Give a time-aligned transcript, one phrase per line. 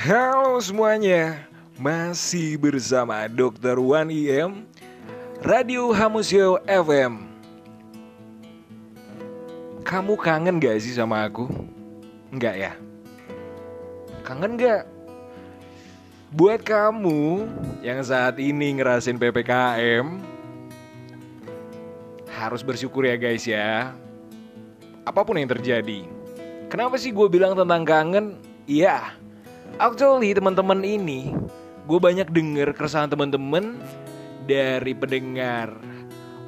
[0.00, 1.44] Halo semuanya,
[1.76, 3.76] masih bersama Dr.
[3.76, 4.64] Wan IM
[5.44, 7.28] Radio Hamusio FM
[9.84, 11.52] Kamu kangen gak sih sama aku?
[12.32, 12.72] Enggak ya?
[14.24, 14.88] Kangen gak?
[16.32, 17.44] Buat kamu
[17.84, 20.16] yang saat ini ngerasin PPKM
[22.40, 23.92] Harus bersyukur ya guys ya
[25.04, 26.08] Apa pun yang terjadi
[26.72, 28.40] Kenapa sih gue bilang tentang kangen?
[28.64, 29.20] Iya,
[29.80, 31.32] actually teman-teman ini
[31.88, 33.80] gue banyak denger keresahan teman-teman
[34.44, 35.72] dari pendengar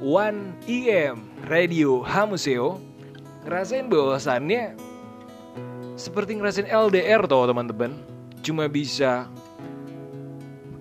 [0.04, 2.82] One EM Radio Hamuseo.
[3.42, 4.74] Ngerasain bahwasannya
[5.94, 7.94] seperti ngerasain LDR toh teman-teman.
[8.42, 9.30] Cuma bisa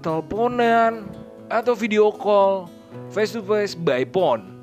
[0.01, 1.05] teleponan
[1.49, 2.65] atau video call
[3.13, 4.61] face to face by phone.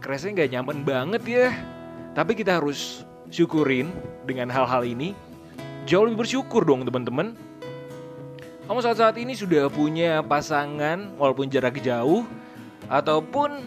[0.00, 1.48] Kerasanya nggak nyaman banget ya.
[2.16, 3.92] Tapi kita harus syukurin
[4.24, 5.12] dengan hal-hal ini
[5.88, 7.32] jauh lebih bersyukur dong teman-teman.
[8.68, 12.28] Kamu saat-saat ini sudah punya pasangan walaupun jarak jauh
[12.92, 13.64] ataupun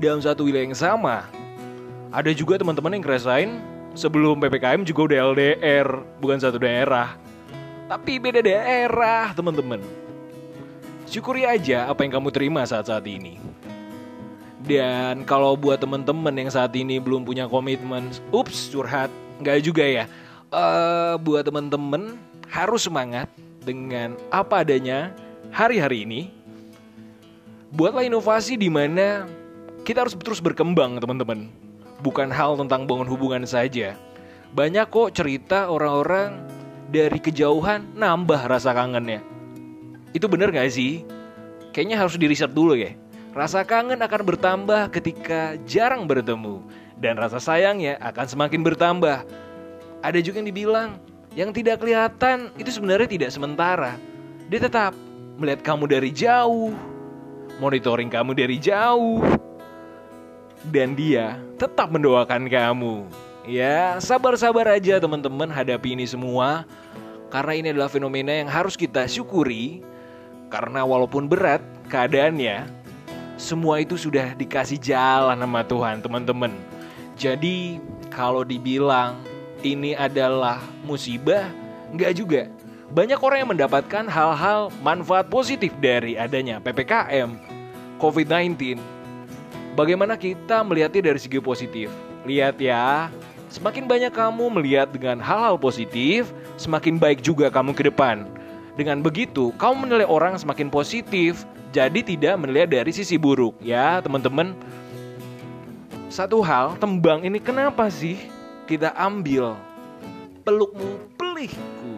[0.00, 1.28] dalam satu wilayah yang sama.
[2.08, 3.60] Ada juga teman-teman yang ngerasain
[3.92, 7.12] sebelum PPKM juga udah LDR, bukan satu daerah.
[7.92, 9.84] Tapi beda daerah, teman-teman.
[11.04, 13.36] Syukuri aja apa yang kamu terima saat-saat ini.
[14.64, 19.12] Dan kalau buat teman-teman yang saat ini belum punya komitmen, ups curhat,
[19.44, 20.08] nggak juga ya
[20.50, 22.18] uh, buat teman-teman
[22.50, 23.30] harus semangat
[23.66, 25.10] dengan apa adanya
[25.50, 26.20] hari-hari ini.
[27.74, 29.26] Buatlah inovasi di mana
[29.82, 31.50] kita harus terus berkembang, teman-teman.
[32.02, 33.98] Bukan hal tentang bangun hubungan saja.
[34.54, 36.38] Banyak kok cerita orang-orang
[36.90, 39.20] dari kejauhan nambah rasa kangennya.
[40.14, 41.02] Itu bener gak sih?
[41.74, 42.94] Kayaknya harus di riset dulu ya.
[43.36, 46.64] Rasa kangen akan bertambah ketika jarang bertemu.
[46.96, 49.28] Dan rasa sayangnya akan semakin bertambah
[50.06, 50.90] ada juga yang dibilang
[51.34, 53.98] yang tidak kelihatan itu sebenarnya tidak sementara.
[54.46, 54.94] Dia tetap
[55.36, 56.72] melihat kamu dari jauh,
[57.58, 59.20] monitoring kamu dari jauh,
[60.70, 63.04] dan dia tetap mendoakan kamu.
[63.46, 66.66] Ya, sabar-sabar aja teman-teman hadapi ini semua.
[67.26, 69.82] Karena ini adalah fenomena yang harus kita syukuri.
[70.46, 72.66] Karena walaupun berat keadaannya,
[73.36, 76.54] semua itu sudah dikasih jalan sama Tuhan, teman-teman.
[77.18, 79.18] Jadi, kalau dibilang
[79.74, 81.50] ini adalah musibah?
[81.90, 82.42] Enggak juga.
[82.86, 87.34] Banyak orang yang mendapatkan hal-hal manfaat positif dari adanya PPKM,
[87.98, 88.78] COVID-19.
[89.74, 91.90] Bagaimana kita melihatnya dari segi positif?
[92.22, 93.10] Lihat ya,
[93.50, 98.22] semakin banyak kamu melihat dengan hal-hal positif, semakin baik juga kamu ke depan.
[98.78, 101.42] Dengan begitu, kamu menilai orang semakin positif,
[101.74, 103.58] jadi tidak melihat dari sisi buruk.
[103.58, 104.54] Ya, teman-teman.
[106.06, 108.35] Satu hal, tembang ini kenapa sih
[108.66, 109.54] kita ambil
[110.42, 111.94] pelukmu pelihku.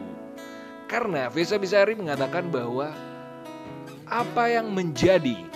[0.84, 2.92] Karena Vesa Bisari mengatakan bahwa
[4.04, 5.48] apa yang menjadi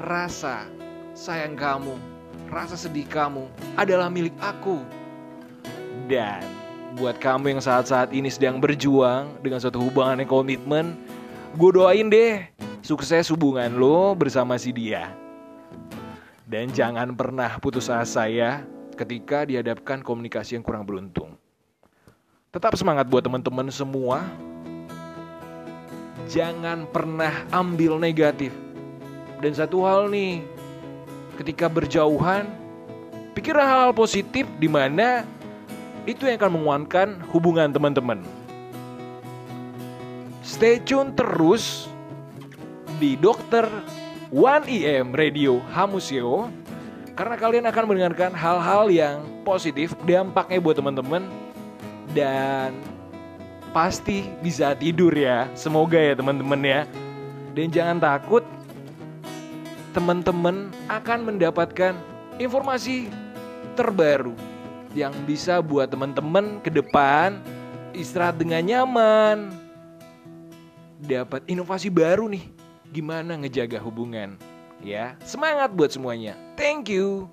[0.00, 0.64] rasa
[1.12, 1.96] sayang kamu,
[2.48, 4.80] rasa sedih kamu adalah milik aku.
[6.08, 6.40] Dan
[6.96, 10.96] buat kamu yang saat-saat ini sedang berjuang dengan suatu hubungan yang komitmen,
[11.56, 12.48] gue doain deh
[12.80, 15.12] sukses hubungan lo bersama si dia.
[16.48, 18.60] Dan jangan pernah putus asa ya
[18.94, 21.34] ketika dihadapkan komunikasi yang kurang beruntung.
[22.52, 24.24] Tetap semangat buat teman-teman semua.
[26.28, 28.52] Jangan pernah ambil negatif.
[29.40, 30.44] Dan satu hal nih,
[31.40, 32.46] ketika berjauhan,
[33.32, 35.24] pikir hal-hal positif di mana
[36.04, 38.20] itu yang akan menguatkan hubungan teman-teman.
[40.42, 41.88] Stay tune terus
[43.00, 43.66] di Dokter
[44.28, 46.50] One EM Radio Hamusio
[47.12, 51.28] karena kalian akan mendengarkan hal-hal yang positif dampaknya buat teman-teman
[52.16, 52.72] dan
[53.76, 55.48] pasti bisa tidur ya.
[55.52, 56.80] Semoga ya teman-teman ya.
[57.52, 58.44] Dan jangan takut
[59.92, 61.92] teman-teman akan mendapatkan
[62.40, 63.12] informasi
[63.76, 64.32] terbaru
[64.96, 67.40] yang bisa buat teman-teman ke depan
[67.92, 69.52] istirahat dengan nyaman.
[71.02, 72.44] Dapat inovasi baru nih.
[72.92, 74.51] Gimana ngejaga hubungan?
[74.82, 75.16] Ya.
[75.22, 76.36] Semangat buat semuanya.
[76.58, 77.30] Thank you.